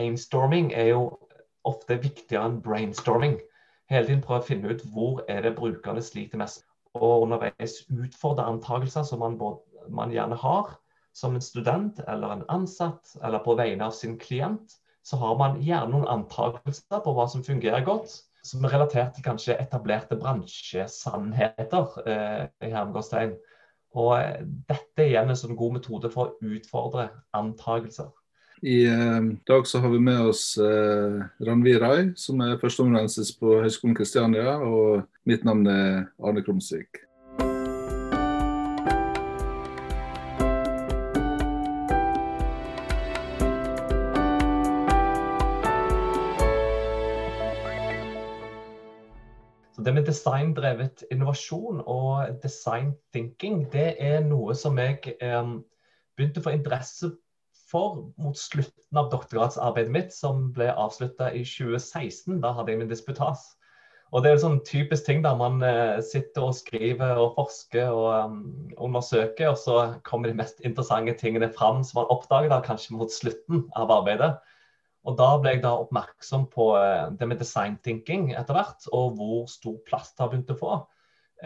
[0.00, 1.04] timestorming er jo
[1.68, 3.38] ofte viktigere enn brainstorming.
[3.90, 6.64] Hele tiden prøve å finne ut hvor er det brukerne sliter mest.
[6.96, 9.60] Og underveis utfordre antakelser som man, både,
[9.92, 10.72] man gjerne har
[11.16, 14.78] som en student eller en ansatt, eller på vegne av sin klient.
[15.06, 18.12] Så har man gjerne noen antakelser på hva som fungerer godt,
[18.46, 21.96] som er relatert til kanskje etablerte bransjesannheter.
[22.06, 23.34] Eh, i hermegårdstegn.
[24.00, 24.14] Og
[24.70, 27.06] dette dette er igjen en sånn god metode for å utfordre
[27.36, 28.10] antakelser.
[28.62, 33.54] I eh, dag så har vi med oss eh, Ranvi Rai, som er førsteamanuensis på
[33.64, 34.58] Høgskolen Kristiania.
[34.60, 37.00] Og mitt navn er Arne Krumsvik.
[49.80, 55.56] Det med designdrevet innovasjon og design thinking, det er noe som jeg eh,
[56.12, 57.14] begynte å få interesse
[57.70, 62.40] for mot slutten av doktorgradsarbeidet mitt, som ble avslutta i 2016.
[62.42, 63.46] Da hadde jeg min disputas.
[64.10, 67.92] Og det er en sånn typisk ting der man eh, sitter og skriver og forsker
[67.94, 68.40] og um,
[68.82, 73.14] undersøker, og så kommer de mest interessante tingene fram som man oppdager da kanskje mot
[73.14, 74.32] slutten av arbeidet.
[75.06, 79.14] Og da ble jeg da oppmerksom på eh, det med design thinking etter hvert, og
[79.20, 80.80] hvor stor plass det har begynt å få.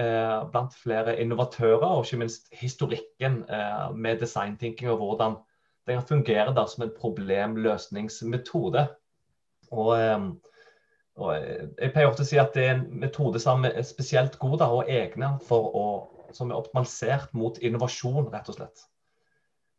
[0.01, 5.37] Eh, blant flere innovatører, og ikke minst historikken eh, med design thinking og hvordan
[5.87, 8.87] den fungerer da som en problemløsningsmetode.
[9.71, 10.27] Og, eh,
[11.17, 11.31] og,
[11.79, 14.71] jeg pleier ofte å si at det er en metode som er spesielt god da,
[14.73, 15.87] og egne for å,
[16.35, 18.87] som er optimalisert mot innovasjon, rett og slett.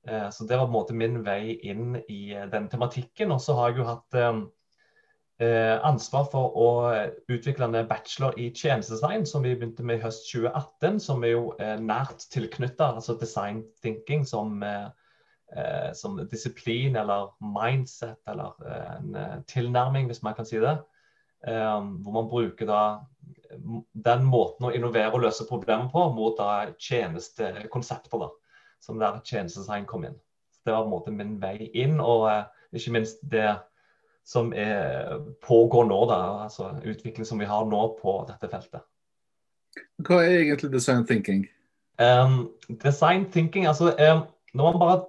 [0.08, 3.33] Eh, så det var på en måte min vei inn i eh, den tematikken.
[3.33, 4.22] Og så har jeg jo hatt
[5.36, 6.67] ansvar for å
[7.28, 11.02] utvikle en bachelor i tjenestedesign, som vi begynte med i høst 2018.
[11.03, 11.50] Som er jo
[11.83, 14.88] nært tilknytta altså design thinking som eh,
[15.96, 20.78] som disiplin eller mindset eller eh, en eh, tilnærming, hvis man kan si det.
[21.48, 22.82] Eh, hvor man bruker da
[24.06, 28.20] den måten å innovere og løse problemer på mot da tjenestekonsepter.
[28.20, 28.30] da,
[28.82, 30.17] Som der tjenestedesign kom inn.
[30.52, 33.55] Så det var på en måte min vei inn, og eh, ikke minst det
[34.26, 36.05] som er, pågår nå.
[36.10, 38.82] da, altså Utvikling som vi har nå på dette feltet.
[40.02, 41.45] Hva er egentlig design thinking?
[42.02, 42.50] Um,
[42.82, 45.04] design thinking, altså um, Når man bare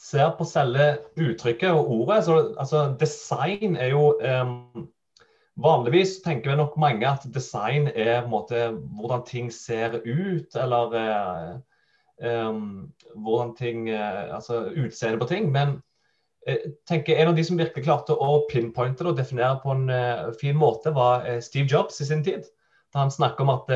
[0.00, 0.86] ser på selve
[1.20, 4.88] uttrykket og ordet, så altså, design er jo um,
[5.60, 8.60] Vanligvis tenker vi nok mange at design er på en måte
[8.96, 10.94] hvordan ting ser ut, eller
[12.22, 15.50] um, hvordan ting uh, Altså utseendet på ting.
[15.52, 15.82] Men
[16.46, 19.90] jeg tenker en av de som virkelig klarte å pinpointe det og definere på en
[19.90, 22.48] uh, fin måte, var Steve Jobs i sin tid.
[22.94, 23.68] Da han snakker om at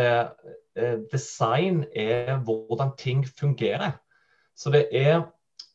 [1.13, 3.93] design er hvordan ting fungerer.
[4.57, 5.25] Så det er Eh,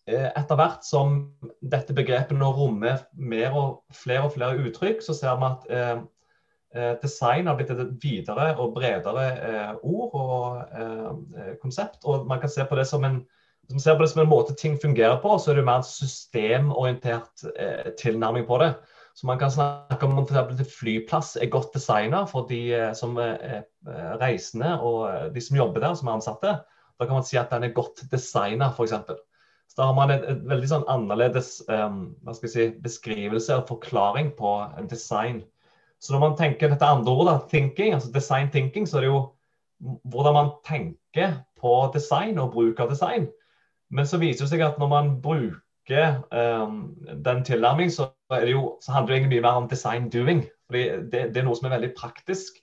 [0.09, 1.17] etter hvert som
[1.61, 5.97] dette begrepet nå rommer mer og flere og flere uttrykk, så ser vi at eh,
[6.75, 12.01] eh, design har blitt et videre og bredere eh, ord og eh, konsept.
[12.05, 13.21] Og man kan se på det som en
[13.69, 15.85] hvis ser på det som en måte ting fungerer på, så er det mer en
[15.85, 18.71] systemorientert eh, tilnærming på det.
[19.13, 22.63] Så man kan snakke om at flyplass er godt designa for de
[22.97, 23.67] som er
[24.17, 26.55] reisende og de som jobber der, som er ansatte.
[26.97, 28.95] Da kan man si at den er godt designa, f.eks.
[29.69, 34.53] Så da har man et veldig sånn annerledes um, si, beskrivelse og forklaring på
[34.89, 35.43] design.
[36.01, 39.21] Så når man tenker dette andre ordet, thinking, altså design thinking, så er det jo
[40.09, 43.29] hvordan man tenker på design og bruk av design.
[43.93, 46.81] Men så viser det seg at når man bruker um,
[47.25, 50.43] den tilnærmingen, så, så, handler det egentlig mye mer om design doing.
[50.69, 52.57] Fordi det, det, er noe som er veldig praktisk.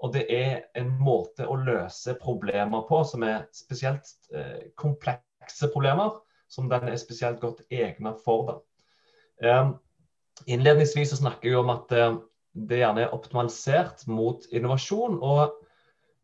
[0.00, 6.20] Og det er en måte å løse problemer på som er spesielt eh, komplekse problemer
[6.50, 8.50] som den er spesielt godt egnet for.
[8.50, 9.60] Da.
[9.60, 9.76] Um,
[10.50, 12.18] innledningsvis så snakker jeg om at uh,
[12.52, 15.20] det gjerne er optimalisert mot innovasjon.
[15.22, 15.56] og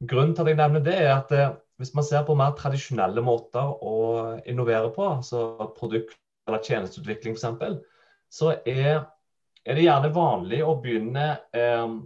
[0.05, 3.23] Grunnen til at jeg nevner det, er at uh, hvis man ser på mer tradisjonelle
[3.25, 3.97] måter å
[4.49, 7.81] innovere på, altså produkt- eller tjenesteutvikling f.eks.,
[8.33, 9.03] så er,
[9.65, 11.97] er, det gjerne vanlig å begynne eh,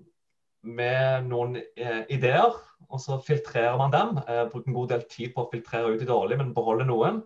[0.68, 2.56] med noen eh, ideer,
[2.90, 4.16] og så filtrerer man dem.
[4.50, 7.20] bruker en god del tid på å filtrere ut de dårlige, men beholde noen.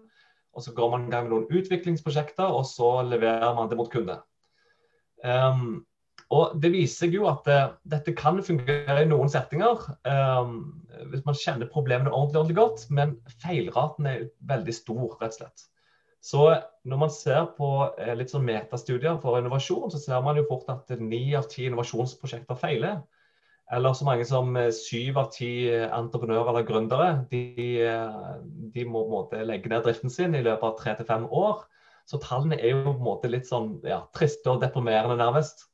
[0.55, 3.91] Og så går man i gang med noen utviklingsprosjekter, og så leverer man det mot
[3.91, 4.21] kunde.
[5.25, 5.85] Um,
[6.35, 7.59] og Det viser jo at det,
[7.91, 10.57] dette kan fungere i noen settinger um,
[11.11, 15.67] hvis man kjenner problemene ordentlig, ordentlig godt, men feilraten er veldig stor, rett og slett.
[16.25, 16.45] Så
[16.89, 20.71] når man ser på uh, litt sånn metastudier for innovasjon, så ser man jo fort
[20.73, 23.03] at ni av ti innovasjonsprosjekter feiler.
[23.73, 27.45] Eller så mange som eh, syv av ti eh, entreprenører eller gründere de,
[27.81, 28.19] eh,
[28.75, 31.25] de må på en måte legge ned driften sin i løpet av tre til fem
[31.33, 31.63] år.
[32.05, 35.65] Så tallene er jo på en måte litt sånn ja, triste og deprimerende, nærmest.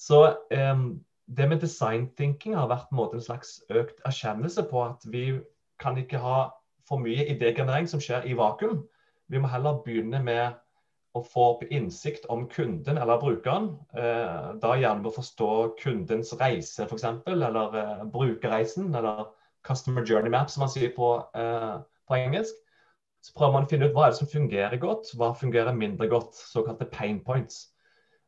[0.00, 0.86] Så um,
[1.26, 5.26] det med design thinking har vært en, måte, en slags økt erkjennelse på at vi
[5.82, 6.38] kan ikke ha
[6.88, 8.86] for mye idégenerering som skjer i vakuum.
[9.28, 10.56] Vi må heller begynne med
[11.16, 13.70] å få opp innsikt om kunden eller brukeren.
[13.96, 19.26] Eh, da gjerne å forstå kundens reise, f.eks., eller eh, brukerreisen, eller
[19.66, 21.74] customer journey map, som man sier på, eh,
[22.06, 22.62] på, engelsk.
[23.24, 26.06] Så prøver man å finne ut hva er det som fungerer godt, hva fungerer mindre
[26.12, 26.36] godt.
[26.38, 27.72] Såkalte pain points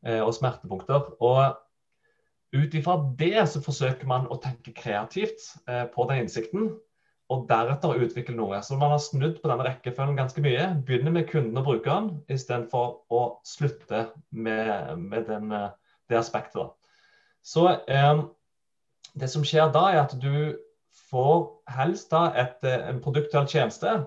[0.03, 1.13] og smertepunkter.
[1.23, 6.73] Og ut ifra det så forsøker man å tenke kreativt på den innsikten
[7.29, 8.61] og deretter utvikle noe.
[8.65, 10.71] Så man har snudd på denne rekkefølgen ganske mye.
[10.87, 15.71] Begynner med kunden og brukeren, istedenfor å slutte med, med den, eh,
[16.09, 16.73] det aspektet.
[17.45, 18.23] Så eh,
[19.19, 20.57] det som skjer da, er at du
[21.09, 21.45] får
[21.77, 23.99] helst da et, eh, en produkt eller tjeneste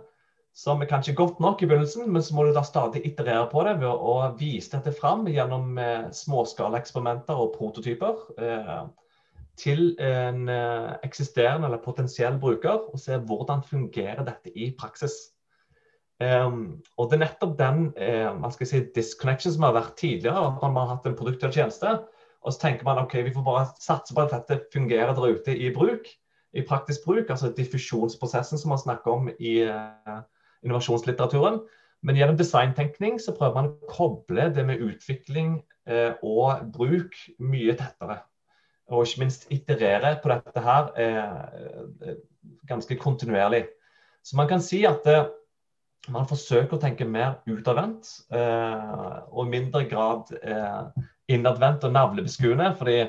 [0.57, 3.63] som er kanskje godt nok i begynnelsen, men så må du da stadig iterere på
[3.63, 8.25] det ved å vise dette fram gjennom eh, småskala eksperimenter og prototyper.
[8.37, 8.81] Eh,
[9.61, 15.13] til en eh, eksisterende eller potensiell bruker og se hvordan fungerer dette i praksis.
[16.21, 20.43] Um, og Det er nettopp den um, man skal si, disconnection som har vært tidligere.
[20.47, 21.95] at Man har hatt en produkt eller tjeneste,
[22.41, 25.57] og så tenker man ok, vi får bare satse på at dette fungerer der ute
[25.57, 26.05] i bruk.
[26.53, 30.21] I praktisk bruk, altså diffusjonsprosessen som man snakker om i uh,
[30.63, 31.61] innovasjonslitteraturen.
[32.03, 37.77] Men gjennom designtenkning så prøver man å koble det med utvikling uh, og bruk mye
[37.77, 38.21] tettere
[38.91, 42.17] og ikke minst iterere på dette her eh,
[42.67, 43.65] ganske kontinuerlig.
[44.23, 45.29] Så man kan si at eh,
[46.09, 52.75] man forsøker å tenke mer utadvendt, eh, og i mindre grad eh, innadvendt og navlebeskuende.
[52.77, 53.01] fordi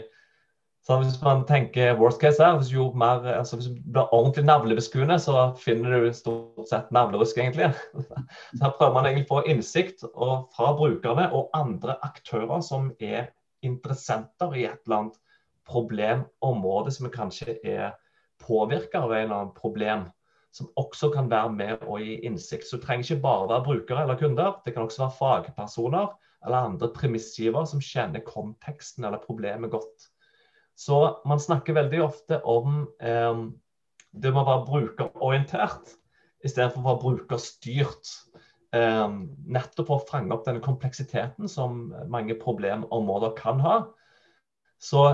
[0.82, 4.44] så Hvis man tenker worst case her, hvis du, mer, altså hvis du blir ordentlig
[4.44, 7.70] navlebeskuende, så finner du stort sett navlerusk, egentlig.
[8.56, 13.30] Så her prøver man egentlig å få innsikt fra brukerne og andre aktører som er
[13.62, 15.20] interessenter i et eller annet
[15.68, 17.92] problemområde som kanskje er
[18.42, 20.04] påvirka av en eller annen problem,
[20.52, 22.66] som også kan være med og gi innsikt.
[22.68, 26.10] Så det trenger ikke bare være brukere eller kunder, det kan også være fagpersoner
[26.42, 30.08] eller andre premissgiver som kjenner konteksten eller problemet godt.
[30.74, 30.98] Så
[31.28, 33.42] man snakker veldig ofte om eh,
[34.12, 35.94] det må være brukerorientert
[36.42, 38.10] istedenfor å være brukerstyrt.
[38.74, 39.08] Eh,
[39.54, 43.76] nettopp for å fange opp denne kompleksiteten som mange problemområder kan ha.
[44.82, 45.04] Så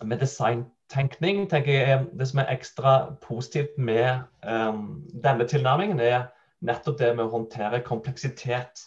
[0.00, 6.30] med designtenkning tenker jeg det som er ekstra positivt med um, denne tilnærmingen, er
[6.62, 8.86] nettopp det med å håndtere kompleksitet.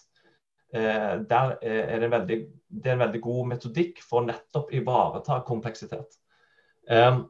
[0.75, 6.19] Uh, der er det, veldig, det er en veldig god metodikk for nettopp ivareta kompleksitet.
[6.89, 7.25] Um,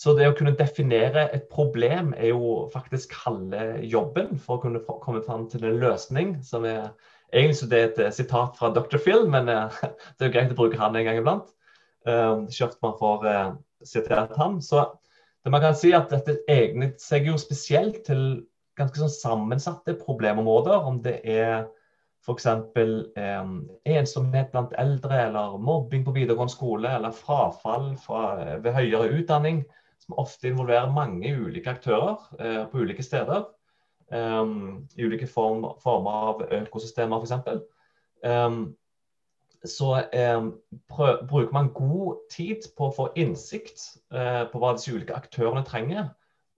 [0.00, 4.80] så det å kunne definere et problem er jo faktisk halve jobben for å kunne
[5.04, 6.38] komme fram til en løsning.
[6.42, 6.92] som er
[7.30, 8.98] Egentlig så det er et sitat fra Dr.
[8.98, 11.52] Phil, men det er jo greit å bruke han en gang iblant.
[12.08, 12.46] Uh,
[12.82, 13.50] man får uh,
[13.84, 14.60] sitert ham.
[14.60, 14.86] Så
[15.44, 18.46] det man kan si at dette egnet seg jo spesielt til
[18.80, 20.86] ganske sånn sammensatte problemområder.
[20.88, 21.68] Om det er
[22.26, 22.46] f.eks.
[23.16, 23.54] Um,
[23.88, 28.24] ensomhet blant eldre, eller mobbing på videregående skole, eller frafall fra,
[28.60, 29.62] ved høyere utdanning,
[30.04, 33.44] som ofte involverer mange ulike aktører eh, på ulike steder.
[34.10, 37.60] Um, I ulike form, former av økosystemer, f.eks.
[38.24, 38.62] Um,
[39.68, 40.40] så eh,
[40.88, 43.82] prøv, bruker man god tid på å få innsikt
[44.14, 46.08] eh, på hva disse ulike aktørene trenger.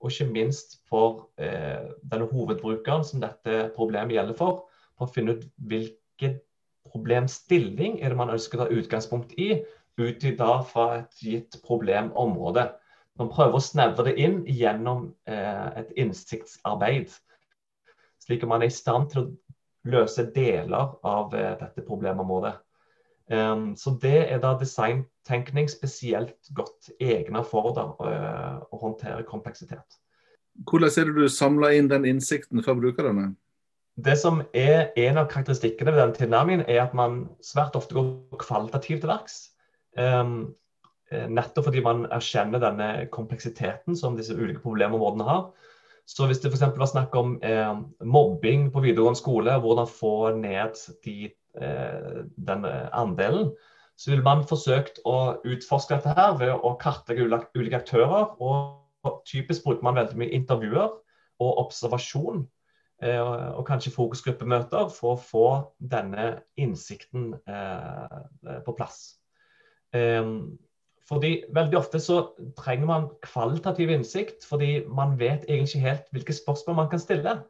[0.03, 4.65] Og ikke minst for eh, denne hovedbrukeren som dette problemet gjelder for,
[4.99, 6.38] på å finne ut hvilken
[6.93, 9.62] problemstilling er det man ønsker å ta utgangspunkt i,
[10.00, 12.67] ut i da fra et gitt problemområde.
[13.21, 17.12] Man prøver å snevre det inn gjennom eh, et innsiktsarbeid,
[18.23, 19.31] slik at man er i stand til å
[19.93, 22.55] løse deler av eh, dette problemområdet.
[23.31, 30.00] Um, så det er da designtenkning spesielt godt egnet for da, uh, å håndtere kompleksitet.
[30.69, 33.33] Hvordan ser du du samler inn den innsikten fra brukerne?
[33.97, 38.41] Det som er En av karakteristikkene ved den tilnærmingen er at man svært ofte går
[38.41, 39.38] kvalitativt til verks.
[39.97, 40.55] Um,
[41.12, 45.45] nettopp fordi man erkjenner denne kompleksiteten som disse ulike problemområdene har.
[46.09, 46.64] Så hvis det f.eks.
[46.79, 47.75] var snakk om eh,
[48.05, 53.51] mobbing på videregående skole, hvordan få ned de den andelen,
[53.97, 58.33] så ville man forsøkt å utforske dette her ved å kartlegge ulike aktører.
[58.41, 60.91] og Typisk bruker man veldig mye intervjuer
[61.43, 62.45] og observasjon
[63.03, 65.47] eh, og kanskje fokusgruppemøter for å få
[65.79, 69.03] denne innsikten eh, på plass.
[71.13, 72.21] Fordi Veldig ofte så
[72.57, 77.43] trenger man kvalitativ innsikt, fordi man vet egentlig ikke helt hvilke spørsmål man kan stille.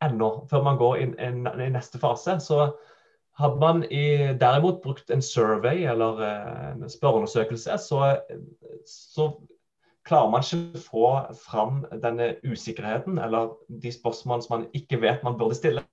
[0.00, 2.38] ennå, før man går i neste fase.
[2.40, 2.70] Så
[3.38, 8.16] hadde man i, derimot brukt en survey eller eh, en spørreundersøkelse, så,
[8.86, 9.30] så
[10.06, 11.08] klarer man ikke å få
[11.38, 15.84] fram denne usikkerheten eller de spørsmålene som man ikke vet man burde stille.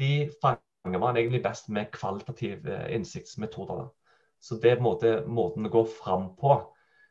[0.00, 0.12] De
[0.42, 3.88] fanger man egentlig best med kvalitative innsiktsmetoder.
[4.40, 6.54] Så det er måte, måten å gå fram på.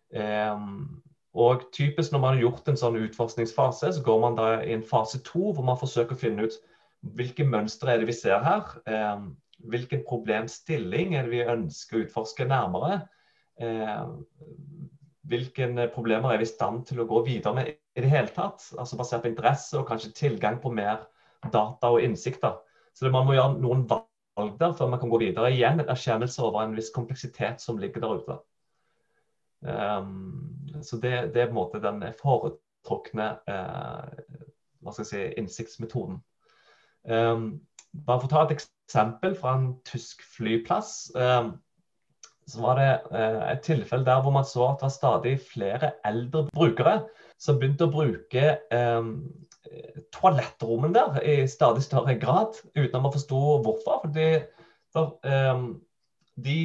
[0.10, 1.02] Um,
[1.38, 4.86] og typisk når man har gjort en sånn utforskningsfase, så går man da i en
[4.86, 6.58] fase to hvor man forsøker å finne ut
[7.16, 8.74] hvilke mønstre er det vi ser her.
[8.90, 9.36] Um,
[9.68, 13.02] hvilken problemstilling er det vi ønsker å utforske nærmere?
[13.60, 14.22] Um,
[15.30, 18.64] hvilke problemer er vi i stand til å gå videre med i det hele tatt?
[18.80, 21.06] Altså Basert på interesse og kanskje tilgang på mer
[21.54, 22.58] data og innsikter.
[22.96, 25.52] Så man må gjøre noen valg der før man kan gå videre.
[25.52, 28.40] Igjen en erkjennelse over en viss kompleksitet som ligger der ute.
[29.60, 34.08] Um, så det, det, er på en måte den foretrukne uh,
[34.80, 36.22] hva skal jeg si, innsiktsmetoden.
[37.04, 37.50] Um,
[37.92, 41.12] bare for å ta et eksempel fra en tysk flyplass.
[41.16, 41.58] Um,
[42.50, 45.92] så var det uh, et tilfelle der hvor man så at det var stadig flere
[46.06, 47.04] eldre brukere
[47.40, 48.58] som begynte å bruke
[50.12, 54.02] toalettrommene der i stadig større grad, uten at man forsto hvorfor.
[54.02, 54.26] Fordi
[54.92, 55.20] for,
[56.44, 56.58] de,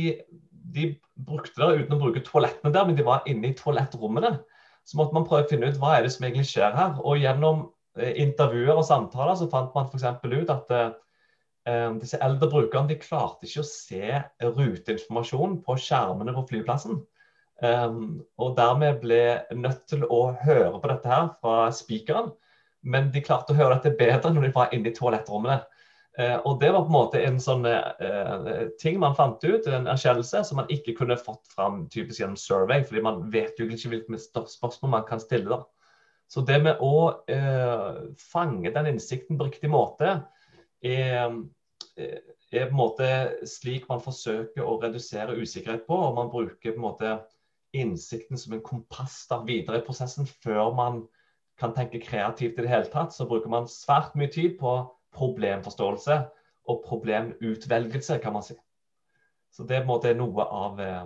[0.75, 4.33] de, brukte det uten å bruke toalettene der, men de var inne i toalettrommene.
[4.85, 6.99] Så måtte man prøve å finne ut hva er det som egentlig skjer her.
[7.03, 7.67] Og gjennom
[7.99, 10.05] eh, intervjuer og samtaler så fant man f.eks.
[10.25, 10.91] ut at eh,
[12.01, 16.99] disse eldre brukerne de klarte ikke å se ruteinformasjon på skjermene på flyplassen.
[17.65, 19.21] Um, og dermed ble
[19.57, 22.33] nødt til å høre på dette her fra spikeren
[22.85, 25.59] men de klarte å høre dette bedre når de var inne i toalettrommene.
[26.19, 29.89] Eh, og Det var på en måte en sånn eh, ting man fant ut, en
[29.91, 33.95] erkjennelse som man ikke kunne fått fram typisk gjennom survey, fordi man vet jo ikke
[33.97, 35.65] hvilke spørsmål man kan stille.
[36.31, 40.21] Så det med å eh, fange den innsikten på riktig måte
[40.85, 41.33] er,
[41.97, 42.19] eh,
[42.53, 43.09] er, på en måte
[43.49, 45.97] slik man forsøker å redusere usikkerhet på.
[45.97, 47.15] og Man bruker på en måte
[47.75, 51.03] innsikten som en kompass da, videre i prosessen før man
[51.59, 54.75] kan tenke kreativt i det hele tatt, så bruker man svært mye tid på
[55.15, 56.17] problemforståelse
[56.71, 58.57] og problemutvelgelse, kan man si.
[59.55, 61.05] Så det er noe av eh,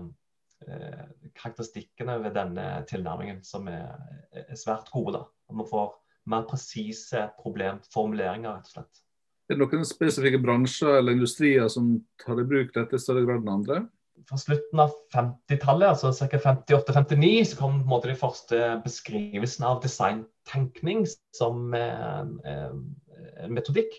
[0.66, 1.02] eh,
[1.36, 3.92] karakteristikkene ved denne tilnærmingen som er,
[4.32, 5.18] er svært gode.
[5.18, 5.24] da.
[5.52, 5.92] Man får
[6.28, 9.02] mer presise problemformuleringer, rett og slett.
[9.48, 13.44] Er det noen spesifikke bransjer eller industrier som tar i bruk dette i større grad
[13.44, 13.84] enn andre?
[14.28, 16.40] fra slutten av 50-tallet, altså ca.
[16.68, 23.94] 58-59, så kom de første beskrivelsene av designtenkning som eh, eh, metodikk.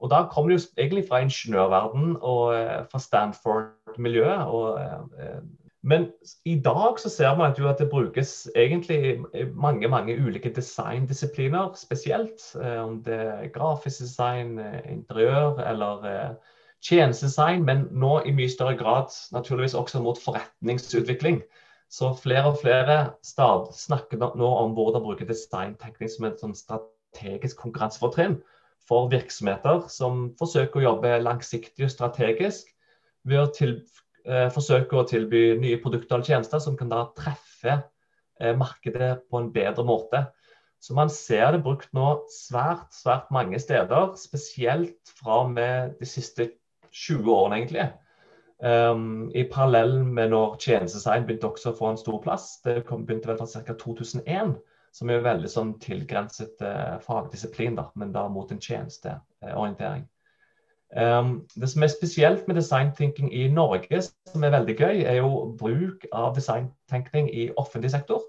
[0.00, 4.52] Og da kom det jo egentlig fra ingeniørverdenen og eh, fra Stanford-miljøet.
[4.80, 5.40] Eh,
[5.82, 6.06] men
[6.44, 9.20] i dag så ser man jo at det brukes egentlig
[9.54, 12.44] mange mange ulike designdisipliner spesielt.
[12.60, 16.36] Eh, om det er grafisk design, eh, interiør eller
[16.84, 21.42] tjenestedesign, men nå i mye større grad naturligvis også mot forretningsutvikling.
[21.90, 28.38] Så flere og flere snakker nå om hvordan bruke designteknikk som et sånn strategisk konkurransefortrinn
[28.88, 32.70] for virksomheter som forsøker å jobbe langsiktig og strategisk
[33.28, 33.74] ved å til,
[34.30, 39.40] eh, forsøke å tilby nye produkter eller tjenester som kan da treffe eh, markedet på
[39.40, 40.24] en bedre måte.
[40.80, 46.08] Så man ser det brukt nå svært, svært mange steder, spesielt fra og med de
[46.08, 46.48] siste
[46.90, 47.90] 20 årene, egentlig.
[48.60, 52.46] Um, I parallell med når tjenestedesign begynte også å få en stor plass.
[52.64, 53.76] Det kom, begynte vel fra ca.
[53.82, 54.54] 2001,
[54.96, 60.08] som er veldig sånn tilgrenset uh, fagdisiplin, da, men da mot en tjenesteorientering.
[60.90, 65.20] Um, det som er spesielt med design thinking i Norge, som er veldig gøy, er
[65.20, 68.24] jo bruk av designtenkning i offentlig sektor.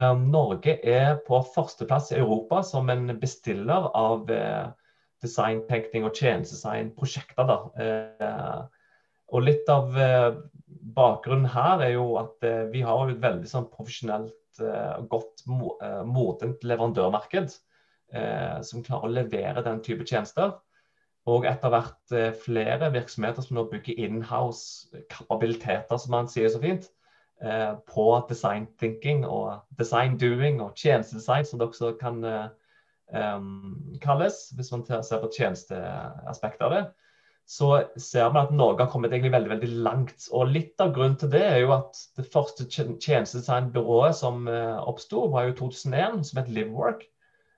[0.00, 4.70] Um, Norge er på førsteplass i Europa som en bestiller av uh,
[5.24, 7.52] designtenkning og tjenestedesignprosjekter.
[7.80, 8.60] Eh,
[9.30, 10.30] og litt av eh,
[10.96, 16.64] bakgrunnen her er jo at eh, vi har et veldig sånn profesjonelt og godt modent
[16.66, 17.54] leverandørmarked
[18.66, 20.50] som klarer å levere den type tjenester.
[21.28, 26.88] Og etter hvert flere virksomheter som nå bygger inhouse kapabiliteter, som man sier så fint,
[27.88, 34.72] på design thinking og design doing og tjenestedesign, som det også kan um, kalles, hvis
[34.72, 36.82] man ser på tjenesteaspektet av det,
[37.50, 40.28] så ser man at Norge har kommet egentlig veldig veldig langt.
[40.30, 44.44] Og Litt av grunnen til det er jo at det første tjenestedesignbyrået som
[44.84, 47.02] oppsto, var jo 2001, som het Livework.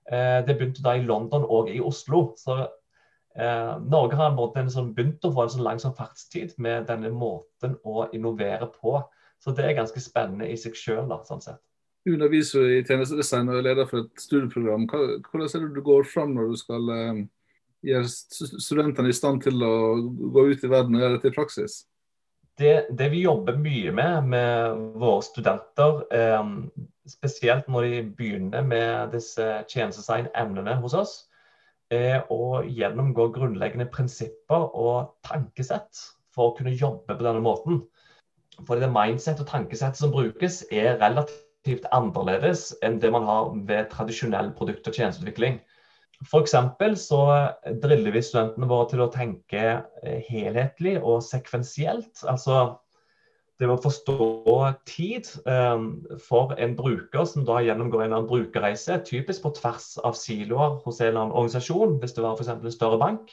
[0.09, 2.31] Det begynte da i London og i Oslo.
[2.41, 2.63] Så
[3.39, 7.13] uh, Norge har måte en sånn, begynt å få en sånn langsom fartstid med denne
[7.15, 8.99] måten å innovere på.
[9.43, 11.61] Så det er ganske spennende i seg sjøl, sånn sett.
[12.07, 14.89] underviser i tjenestedesign og er leder for et studieprogram.
[14.91, 17.23] Hvordan er det du går fram når du skal eh,
[17.87, 19.75] gjøre studentene i stand til å
[20.35, 21.81] gå ut i verden og gjøre dette i praksis?
[22.59, 26.43] Det, det, vi jobber mye med med våre studenter, eh,
[27.09, 31.15] spesielt når de begynner med disse tjenestedesign-emnene hos oss,
[31.93, 37.83] er å gjennomgå grunnleggende prinsipper og tankesett for å kunne jobbe på denne måten.
[38.67, 43.53] Fordi det mindset og tankesett som brukes, er relativt relativt annerledes enn det man har
[43.67, 45.61] ved tradisjonell produkt- og tjenesteutvikling.
[46.23, 46.55] F.eks.
[47.03, 47.21] så
[47.83, 52.23] driller vi studentene våre til å tenke eh, helhetlig og sekvensielt.
[52.29, 52.79] Altså
[53.63, 54.17] det å forstå
[54.89, 55.87] tid um,
[56.21, 61.11] for en bruker som da gjennomgår en brukerreise, typisk på tvers av siloer hos en
[61.13, 62.53] eller annen organisasjon, hvis det var f.eks.
[62.55, 63.33] en større bank.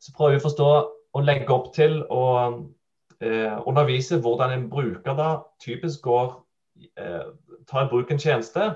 [0.00, 0.68] Så prøver vi å forstå
[1.10, 5.30] og legge opp til å uh, undervise hvordan en bruker da
[5.62, 6.32] typisk går
[6.96, 7.32] uh,
[7.68, 8.70] tar i bruk en tjeneste.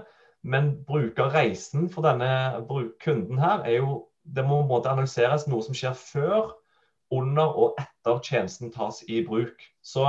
[0.45, 2.61] Men brukerreisen for denne
[3.00, 6.55] kunden her er jo Det må på en måte analyseres noe som skjer før,
[7.12, 9.61] under og etter tjenesten tas i bruk.
[9.85, 10.07] Så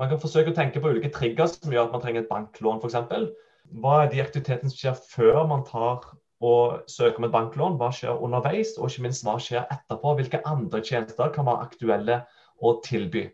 [0.00, 2.82] man kan forsøke å tenke på ulike trigger som gjør at man trenger et banklån
[2.82, 3.26] f.eks.
[3.82, 6.04] Hva er de aktivitetene som skjer før man tar
[6.44, 7.78] og søker om et banklån?
[7.80, 8.76] Hva skjer underveis?
[8.76, 10.14] Og ikke minst hva skjer etterpå?
[10.18, 12.20] Hvilke andre tjenester kan være aktuelle
[12.60, 13.24] å tilby?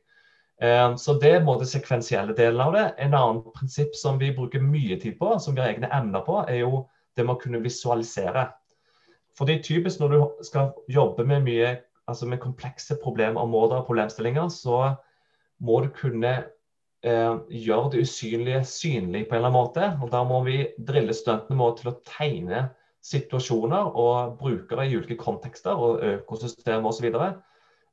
[0.62, 2.87] Eh, så det er den sekvensielle delen av det.
[3.02, 6.45] En annen prinsipp som vi bruker mye tid på, som vi har egne emner på,
[6.47, 6.85] er jo
[7.16, 8.47] det med å kunne visualisere.
[9.38, 11.73] Fordi typisk når du skal jobbe med mye
[12.11, 14.95] altså med komplekse problemområder og problemstillinger, så
[15.62, 16.33] må du kunne
[17.07, 19.90] eh, gjøre det usynlige synlig på en eller annen måte.
[20.02, 22.66] Og Da må vi drille studentene våre til å tegne
[23.02, 27.09] situasjoner og brukere i ulike kontekster og økosystemer osv.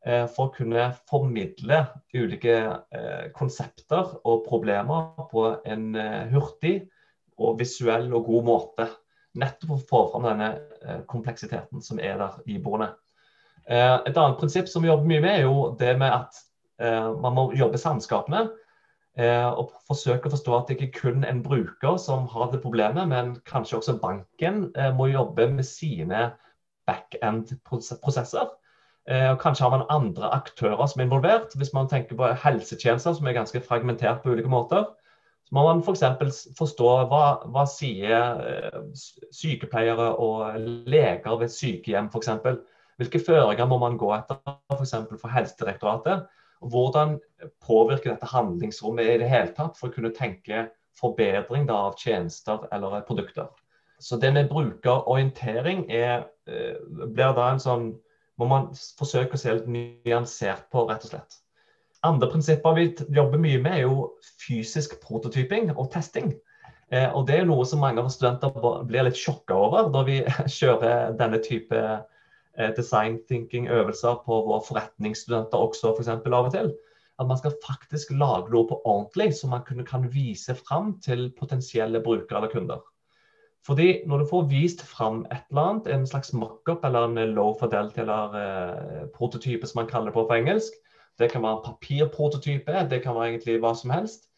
[0.07, 1.81] Eh, for å kunne formidle
[2.15, 2.55] ulike
[2.95, 6.77] eh, konsepter og problemer på en eh, hurtig
[7.39, 8.87] og visuell og god måte.
[9.39, 12.87] Nettopp for å få fram denne kompleksiteten som er der iboende.
[13.69, 16.39] Et annet prinsipp som vi jobber mye med, er jo det med at
[16.79, 18.45] man må jobbe samskapende.
[19.19, 23.09] Og forsøke å forstå at det ikke kun er en bruker som har det problemet,
[23.11, 26.29] men kanskje også banken må jobbe med sine
[26.89, 28.47] back-end-prosesser.
[29.09, 31.55] Eh, kanskje har man andre aktører som er involvert.
[31.57, 34.85] Hvis man tenker på helsetjenester som er ganske fragmentert på ulike måter,
[35.47, 36.03] så må man f.eks.
[36.19, 38.81] For forstå hva, hva sier eh,
[39.33, 42.29] sykepleiere og leger ved sykehjem f.eks.
[42.99, 44.37] Hvilke føringer må man gå etter
[44.75, 44.93] f.eks.
[45.09, 46.27] For, for Helsedirektoratet?
[46.59, 47.17] Hvordan
[47.63, 50.67] påvirker dette handlingsrommet i det hele tatt for å kunne tenke
[50.99, 53.47] forbedring da, av tjenester eller produkter?
[53.99, 56.75] Så det med brukerorientering er, eh,
[57.07, 57.89] blir da en sånn
[58.39, 58.69] må man
[58.99, 61.39] forsøke å se litt nyansert på, rett og slett.
[62.07, 66.31] Andre prinsipper vi jobber mye med, er jo fysisk prototyping og testing.
[66.91, 68.55] Eh, og Det er noe som mange av studenter
[68.87, 70.21] blir litt sjokka over når vi
[70.59, 71.99] kjører denne type eh,
[72.77, 76.11] design thinking-øvelser på våre forretningsstudenter også, f.eks.
[76.23, 76.71] For av og til.
[77.19, 82.03] At man skal faktisk lage noe på ordentlig, så man kan vise fram til potensielle
[82.03, 82.83] brukere eller kunder.
[83.67, 87.51] Fordi når du får vist fram et eller annet, en slags mockup eller en low
[87.59, 90.73] fidelity eller eh, prototype som man kaller det på på engelsk,
[91.19, 94.29] det kan være en papirprototype, det kan være egentlig hva som helst,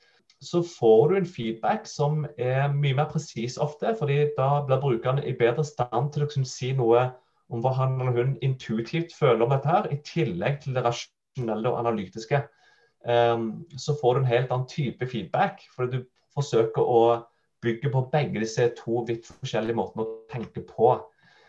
[0.41, 3.95] så får du en feedback som er mye mer presis ofte.
[3.99, 7.11] fordi da blir brukerne i bedre stand til å kunne si noe
[7.51, 11.71] om hva han eller hun intuitivt føler om dette her, i tillegg til det rasjonelle
[11.71, 12.43] og analytiske.
[13.01, 17.01] Um, så får du en helt annen type feedback, fordi du forsøker å
[17.61, 20.95] bygge på begge disse to vidt forskjellige måtene å tenke på.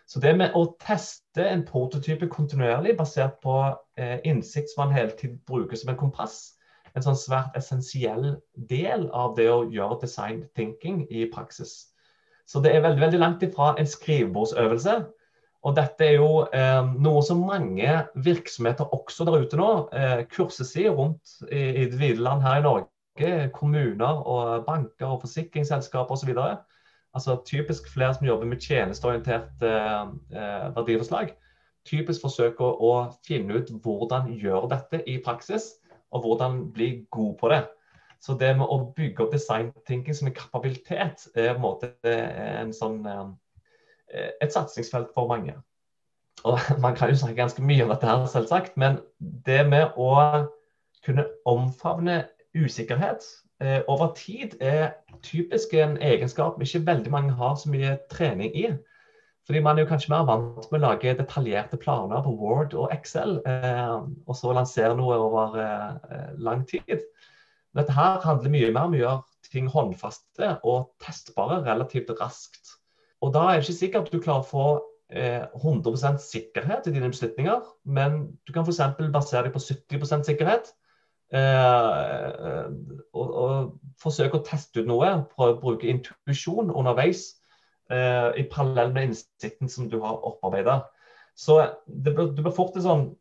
[0.08, 3.54] Så det med å teste en prototype kontinuerlig basert på
[3.96, 6.58] eh, innsikt som man hele tiden bruker som en kompass,
[6.92, 8.34] en sånn svært essensiell
[8.68, 11.94] del av det å gjøre design thinking i praksis.
[12.44, 14.98] Så det er veldig, veldig langt ifra en skrivebordsøvelse.
[15.62, 17.94] Og dette er jo eh, noe som mange
[18.24, 22.58] virksomheter også der ute nå eh, kurses i rundt i, i det vide land her
[22.58, 26.32] i Norge kommuner og banker og forsikringsselskaper osv.
[27.14, 30.02] Altså typisk flere som jobber med tjenesteorientert eh,
[30.34, 31.36] eh, verdiforslag.
[31.86, 32.92] Typisk forsøker å, å
[33.26, 35.74] finne ut hvordan gjøre dette i praksis,
[36.12, 37.62] og hvordan bli god på det.
[38.22, 41.92] Så det med å bygge opp design thinking som en kapabilitet er på en måte
[42.06, 43.24] en sånn, eh,
[44.12, 45.54] et satsingsfelt for mange.
[46.44, 48.98] Og Man kan jo snakke ganske mye om dette, her, selvsagt, men
[49.46, 50.12] det med å
[51.06, 52.22] kunne omfavne
[52.54, 53.24] usikkerhet
[53.62, 58.72] eh, over tid er typisk en egenskap ikke veldig mange har så mye trening i.
[59.46, 62.92] Fordi man er jo kanskje mer vant med å lage detaljerte planer på Word og
[62.94, 63.96] Excel, eh,
[64.26, 67.02] og så lansere noe over eh, lang tid.
[67.74, 72.76] Dette her handler mye mer om å gjøre ting håndfaste og testbare relativt raskt.
[73.22, 74.66] Og Da er det ikke sikkert at du klarer å få
[75.14, 78.80] eh, 100% sikkerhet i dine beslutninger, men du kan f.eks.
[79.14, 80.72] basere deg på 70 sikkerhet.
[81.32, 82.64] Eh,
[83.16, 83.70] og, og,
[84.02, 87.28] forsøke å teste ut noe, prøve å bruke intuisjon underveis
[87.92, 90.80] eh, i parallell med innsikten som du har opparbeida.
[91.38, 93.12] Så det, du blir fort sånn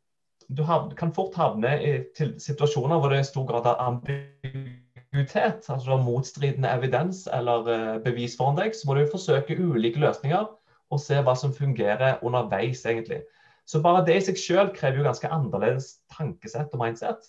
[0.51, 0.65] du
[0.97, 1.91] kan fort havne i
[2.41, 8.57] situasjoner hvor det er stor grad av ambiguitet, altså motstridende evidens eller eh, bevis foran
[8.57, 8.75] deg.
[8.75, 10.47] Så må du forsøke ulike løsninger
[10.91, 13.21] og se hva som fungerer underveis, egentlig.
[13.65, 17.27] Så bare det i seg selv krever jo ganske annerledes tankesett og mindset.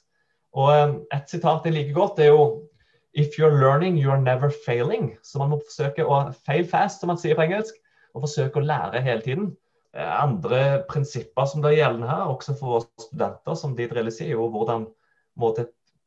[0.55, 2.69] Og eh, et sitat jeg liker godt, er jo
[3.15, 5.19] If you're learning, you're never failing.
[5.23, 7.77] Så man må forsøke å fail fast, som man sier på engelsk,
[8.15, 9.51] og forsøke å lære hele tiden.
[9.93, 14.31] Eh, andre prinsipper som blir gjeldende her, også for våre studenter, som de drilles i,
[14.33, 14.87] jo hvordan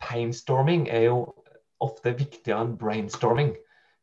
[0.02, 1.20] painstorming er jo
[1.86, 3.54] ofte viktigere enn brainstorming.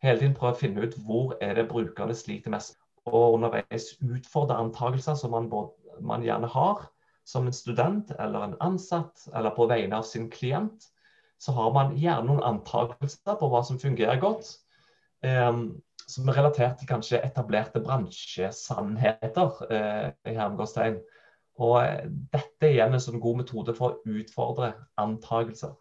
[0.02, 2.78] Hele tiden prøve å finne ut hvor er det brukerne sliter mest.
[3.06, 6.86] Og underveis utfordre antakelser som man, både, man, gjerne har
[7.26, 10.88] som en student eller en ansatt, eller på vegne av sin klient.
[11.42, 14.56] Så har man gjerne noen antakelser på hva som fungerer godt.
[15.22, 20.96] Um, som er relatert til kanskje etablerte bransjesannheter eh, i hermegårdstegn.
[21.62, 21.78] Og
[22.32, 24.68] dette dette er igjen en sånn god metode for å utfordre
[25.02, 25.72] antagelser.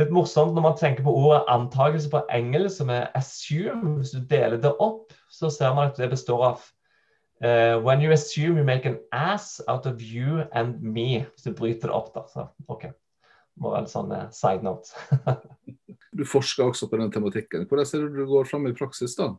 [0.00, 3.96] Litt morsomt når man tenker på ordet antakelse på engelsk, som er 'assume'.
[4.00, 6.64] Hvis du deler det opp, så ser man at det består av
[7.44, 11.26] uh, When you assume you make an ass out of you and me.
[11.34, 12.26] Hvis du bryter det opp, da.
[12.32, 12.86] Så OK.
[13.62, 14.90] Bare en sånn uh, side note.
[16.14, 17.66] Du forsker også på den tematikken.
[17.66, 19.32] Hvordan ser du det går fram i praksis da?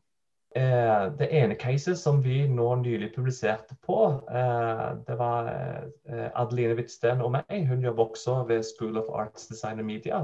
[0.56, 3.98] Eh, det ene caset som vi nå nylig publiserte på,
[4.32, 7.66] eh, det var eh, Adeline Hvitsten og meg.
[7.68, 10.22] Hun jobber også ved School of Arts, Design and Media.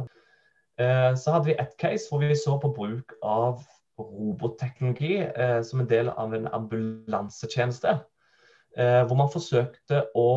[0.82, 3.62] Eh, så hadde vi ett case hvor vi så på bruk av
[4.00, 8.00] robotteknologi eh, som en del av en ambulansetjeneste.
[8.78, 10.32] Eh, hvor man forsøkte å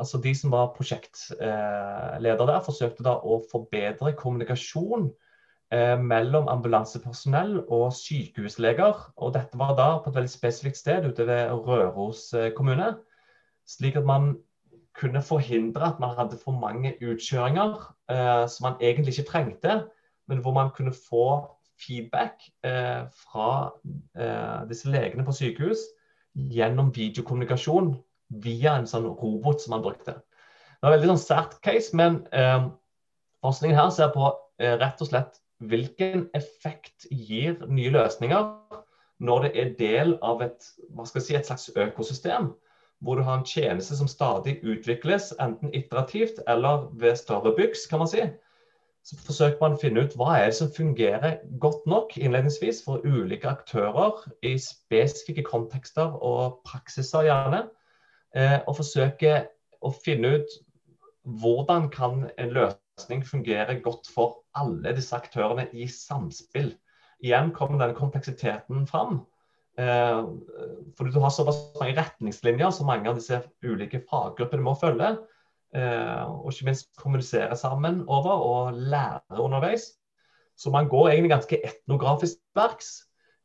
[0.00, 5.06] altså De som var prosjektleder der, forsøkte da å forbedre kommunikasjon
[6.04, 9.00] mellom ambulansepersonell og sykehusleger.
[9.16, 12.26] Og dette var da på et veldig spesifikt sted ute ved Røros
[12.58, 12.90] kommune.
[13.64, 14.34] Slik at man
[14.98, 17.76] kunne forhindre at man hadde for mange utkjøringer
[18.10, 19.80] eh, som man egentlig ikke trengte,
[20.28, 21.46] men hvor man kunne få
[21.80, 23.70] feedback eh, fra
[24.18, 25.86] eh, disse legene på sykehus
[26.34, 27.94] gjennom videokommunikasjon
[28.44, 30.14] via en sånn robot som man brukte.
[30.14, 32.68] Det var veldig sånn sært case, men eh,
[33.44, 38.76] forskningen her ser på eh, rett og slett hvilken effekt gir nye løsninger
[39.20, 42.54] når det er del av et, si, et slags økosystem,
[43.00, 48.02] hvor du har en tjeneste som stadig utvikles, enten iterativt eller ved større byks, kan
[48.02, 48.24] man si.
[49.04, 53.00] Så forsøker man å finne ut hva er det som fungerer godt nok innledningsvis for
[53.08, 57.62] ulike aktører i spesifikke kontekster og praksiser, gjerne
[58.36, 59.38] eh, og forsøke
[59.80, 60.58] å finne ut
[61.40, 66.74] hvordan kan en løsning fungere godt for alle disse aktørene i samspill.
[67.24, 69.22] Igjen kommer denne kompleksiteten fram.
[69.80, 70.22] Eh,
[70.98, 75.14] fordi du har såpass mange retningslinjer som mange av disse ulike faggruppene må følge.
[75.74, 79.92] Eh, og ikke minst kommunisere sammen over og lære underveis.
[80.58, 82.90] Så man går egentlig ganske etnografisk verks.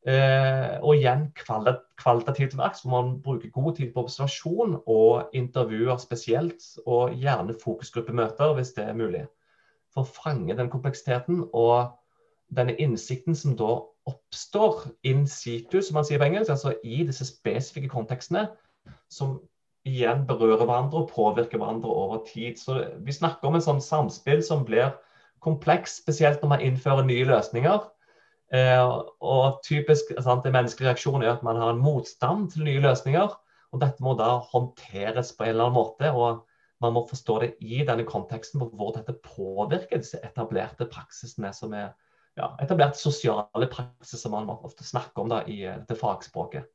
[0.05, 6.61] Eh, og igjen kvalitativt verks, hvor man bruker god tid på observasjon og intervjuer spesielt,
[6.85, 9.23] og gjerne fokusgruppemøter hvis det er mulig.
[9.93, 11.95] For å fange den kompleksiteten og
[12.53, 17.25] denne innsikten som da oppstår in situ, som man sier på engelsk, altså i disse
[17.27, 18.47] spesifikke kontekstene,
[19.09, 19.39] som
[19.85, 22.59] igjen berører hverandre og påvirker hverandre over tid.
[22.61, 24.93] Så vi snakker om en sånn samspill som blir
[25.45, 27.83] kompleks, spesielt når man innfører nye løsninger
[28.53, 32.83] Eh, og typisk sant, En menneskelig reaksjon er at man har en motstand til nye
[32.83, 33.29] løsninger.
[33.71, 36.11] og Dette må da håndteres på en eller annen måte.
[36.11, 36.45] og
[36.81, 41.73] Man må forstå det i denne konteksten på hvor dette påvirker disse etablerte praksisene som
[41.73, 41.95] er
[42.35, 46.67] ja, etablerte sosiale praksiser man ofte snakker om da, i det dette fagspråket.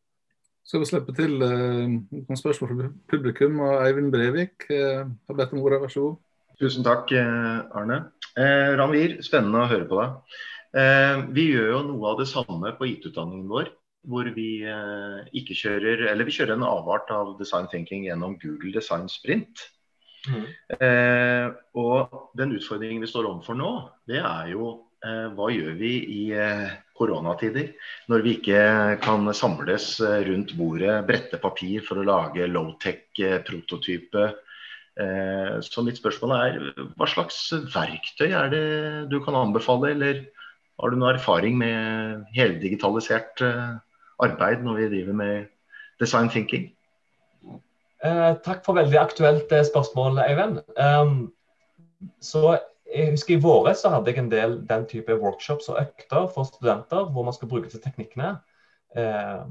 [0.66, 3.62] Skal vi slippe til eh, noen spørsmål fra publikum?
[3.64, 6.20] og Eivind Brevik eh, har bedt om ordet, vær så god.
[6.61, 8.01] Tusen takk, eh, Arne.
[8.37, 10.38] Eh, Ranvir, spennende å høre på deg.
[10.81, 13.73] Eh, vi gjør jo noe av det samme på IT-utdanningen vår.
[14.11, 18.73] Hvor vi eh, ikke kjører Eller vi kjører en avart av design thinking gjennom Google
[18.73, 19.66] Design Sprint.
[20.29, 20.46] Mm.
[20.77, 21.46] Eh,
[21.81, 23.73] og den utfordringen vi står overfor nå,
[24.09, 24.89] det er jo eh,
[25.37, 27.71] hva gjør vi i eh, koronatider?
[28.13, 28.63] Når vi ikke
[29.05, 34.31] kan samles eh, rundt bordet, brette papir for å lage low-tech-prototype.
[35.65, 36.57] så mitt spørsmål er
[36.99, 37.37] hva slags
[37.73, 38.67] verktøy er det
[39.09, 40.27] du kan anbefale, eller
[40.81, 43.41] Har du noe erfaring med heldigitalisert
[44.21, 45.49] arbeid når vi driver med
[46.01, 46.71] design thinking?
[48.01, 50.63] Eh, takk for veldig aktuelt eh, spørsmål, Eivind.
[50.81, 51.33] Um,
[52.25, 52.57] så
[52.94, 56.48] jeg husker I våre så hadde jeg en del den type workshops og økter for
[56.48, 58.33] studenter hvor man skal bruke til teknikkene
[58.96, 59.44] eh,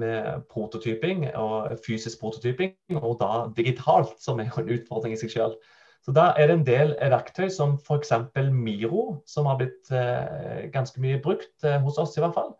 [0.00, 5.60] med prototyping og fysisk prototyping, og da digitalt, som er en utfordring i seg selv.
[6.00, 8.12] Så Da er det en del verktøy som f.eks.
[8.50, 12.54] Miro, som har blitt eh, ganske mye brukt eh, hos oss i hvert fall.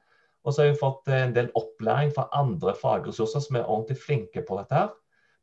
[0.45, 3.97] Og så har vi fått eh, en del opplæring fra andre fagressurser som er ordentlig
[4.03, 4.77] flinke på dette.
[4.77, 4.93] her,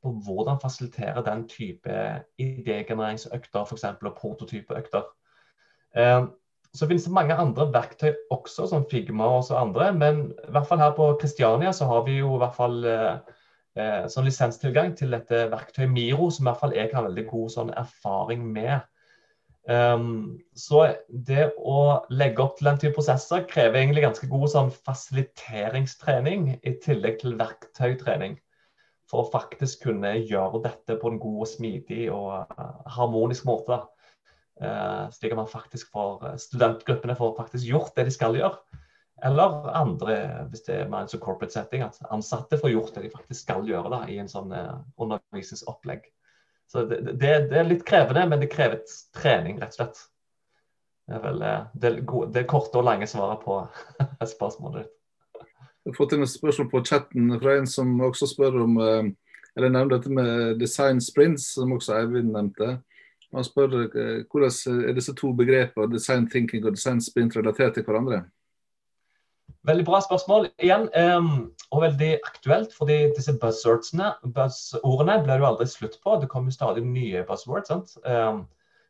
[0.04, 1.94] På hvordan fasilitere den type
[2.40, 3.84] idégenereringsøkter f.eks.
[3.84, 5.08] og prototypeøkter.
[5.98, 6.28] Eh,
[6.78, 9.94] så finnes det mange andre verktøy også, som Figma og andre.
[9.94, 13.16] Men i hvert fall her på Kristiania så har vi jo i hvert fall eh,
[13.80, 17.56] eh, sånn lisenstilgang til dette verktøyet Miro, som i hvert fall jeg har veldig god
[17.56, 18.86] sånn erfaring med.
[19.68, 24.70] Um, så det å legge opp til den type prosesser krever egentlig ganske god sånn
[24.72, 28.38] fasiliteringstrening i tillegg til verktøytrening.
[29.08, 33.80] For å faktisk kunne gjøre dette på en god, smidig og uh, harmonisk måte.
[34.60, 38.84] Uh, slik at man faktisk får studentgruppene får faktisk gjort det de skal gjøre.
[39.26, 40.18] Eller andre,
[40.52, 43.66] hvis det er en sånn corporate setting, at ansatte får gjort det de faktisk skal
[43.66, 46.04] gjøre da, i en sånn undervisningsopplegg.
[46.70, 48.84] Så det, det, det, er litt krevende, men det krever
[49.16, 50.04] trening, rett og slett.
[51.08, 51.42] Det er vel
[51.74, 53.62] det, gode, det korte og lange svaret på
[54.36, 54.97] spørsmålet ditt.
[55.88, 59.06] Jeg har fått inn et spørsmål på chatten fra en som også spør om eh,
[59.56, 62.74] eller nevner dette med design sprints, som også Eivind nevnte.
[63.32, 67.88] Han spør eh, hvordan er disse to begrepene, design thinking og design sprint, relatert til
[67.88, 68.26] hverandre?
[69.68, 71.32] Veldig bra spørsmål igjen, um,
[71.72, 72.76] og veldig aktuelt.
[72.76, 76.20] fordi disse buzzordene, buzzordene blir jo aldri slutt på.
[76.20, 77.72] Det kommer jo stadig nye buzzwords.
[77.72, 77.96] sant?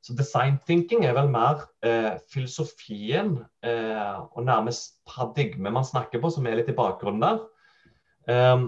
[0.08, 6.30] Så design thinking er vel mer eh, filosofien eh, og nærmest paradigmet man snakker på,
[6.32, 7.42] som er litt i bakgrunnen der.
[8.28, 8.64] Um,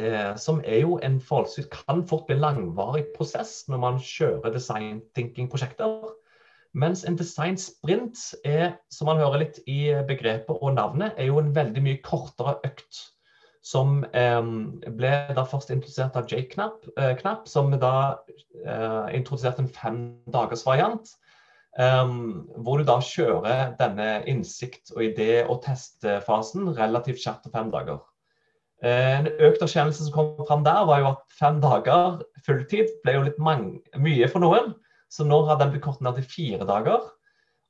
[0.00, 5.02] eh, som er jo en forholdsvis kan fort bli langvarig prosess når man kjører design
[5.12, 6.14] thinking-prosjekter.
[6.72, 11.36] Mens en design sprint er, som man hører litt i begrepet og navnet, er jo
[11.42, 13.10] en veldig mye kortere økt.
[13.64, 14.40] Som eh,
[14.88, 18.24] ble da først introdusert av Jake Knapp, eh, Knapp som da
[18.64, 20.00] eh, introduserte en fem
[20.32, 21.14] dagers variant.
[21.74, 27.72] Um, hvor du da kjører denne innsikt- og idé- og testfasen relativt kjapt på fem
[27.72, 27.98] dager.
[28.84, 33.16] Eh, en økt erkjennelse som kom fram der, var jo at fem dager fulltid ble
[33.16, 34.74] jo litt mye for noen.
[35.10, 37.10] Så nå har den blitt kortet ned til fire dager.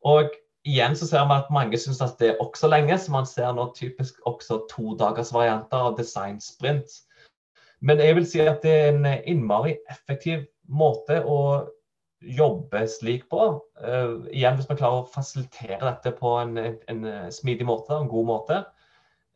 [0.04, 0.36] Og
[0.68, 3.52] igjen så ser vi at mange syns at det er også lenge, så man ser
[3.56, 7.00] nå typisk også todagersvarianter av design sprint.
[7.80, 11.38] Men jeg vil si at det er en innmari effektiv måte å
[12.24, 13.48] jobbe slik på.
[13.80, 18.28] Uh, igjen hvis man klarer å fasilitere dette på en, en smidig måte, en god
[18.30, 18.60] måte.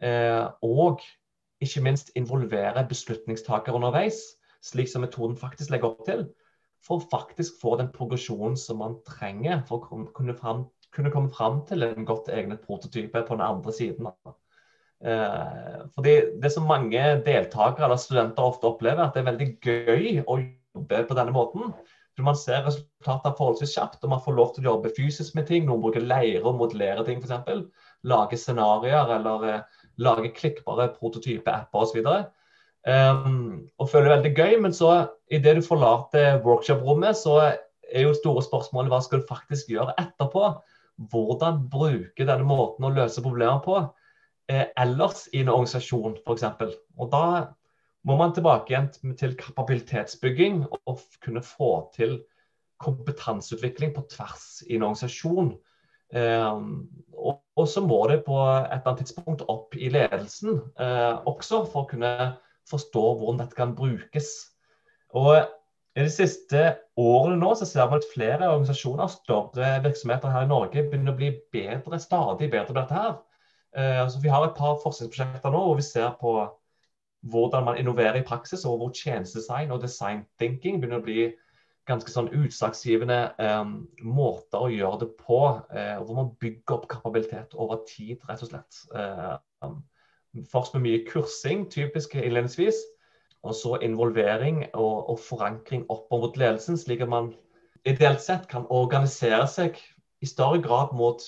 [0.00, 1.02] Uh, og
[1.64, 4.20] ikke minst involvere beslutningstaker underveis,
[4.64, 6.28] slik som metoden faktisk legger opp til
[6.86, 11.32] for å faktisk få den progresjonen som man trenger for å kunne, fram, kunne komme
[11.34, 14.10] fram til en godt egnet prototype på den andre siden.
[14.98, 20.22] Uh, fordi Det som mange deltakere eller studenter ofte opplever, at det er veldig gøy
[20.26, 20.38] å
[20.78, 21.72] jobbe på denne måten.
[22.18, 25.46] For Man ser resultater forholdsvis kjapt, og man får lov til å jobbe fysisk med
[25.46, 25.68] ting.
[25.68, 27.60] Noen bruker leire og modellere ting, f.eks.
[28.10, 32.08] Lage scenarioer eller eh, lage klikkbare prototype-apper osv.
[32.88, 34.90] Um, og føler veldig gøy, men så
[35.30, 40.50] idet du forlater workshop-rommet, så er jo store spørsmålet hva skal du faktisk gjøre etterpå?
[41.12, 43.78] Hvordan bruke denne måten å løse problemer på
[44.50, 46.74] eh, ellers i en organisasjon f.eks.
[46.98, 47.24] Og da
[48.06, 52.20] må man tilbake igjen til kapabilitetsbygging og kunne få til
[52.82, 55.56] kompetanseutvikling på tvers i en organisasjon.
[56.14, 61.20] Um, og, og, så må det på et eller annet tidspunkt opp i ledelsen uh,
[61.28, 62.12] også for å kunne
[62.70, 64.30] forstå hvordan dette kan brukes.
[65.18, 65.34] Og
[65.98, 66.62] i de siste
[67.00, 71.18] årene nå så ser vi at flere organisasjoner, større virksomheter her i Norge, begynner å
[71.18, 73.18] bli bedre, stadig bedre på dette her.
[73.76, 76.38] Uh, så vi har et par forskningsprosjekter nå hvor vi ser på
[77.26, 81.28] hvordan man innoverer i praksis, og hvor tjenestedesign og design thinking begynner å bli
[81.88, 83.72] ganske sånn utslagsgivende um,
[84.04, 85.40] måter å gjøre det på.
[85.72, 88.82] Uh, hvor man bygger opp kapabilitet over tid, rett og slett.
[88.94, 89.80] Uh, um,
[90.52, 92.76] Først med mye kursing, typisk innledningsvis.
[93.48, 97.32] Og så involvering og, og forankring opp mot ledelsen, slik at man
[97.88, 99.78] ideelt sett kan organisere seg
[100.20, 101.22] i større grad mot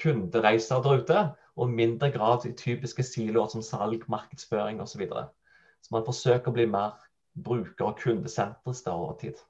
[0.00, 1.22] kundereiser der ute,
[1.56, 4.92] og mindre grad i typiske siloer som salg, markedsføring osv.
[4.92, 5.24] Så, videre.
[5.82, 6.96] så man forsøker å bli mer
[7.44, 9.40] bruker- og kundesentrisk over tid.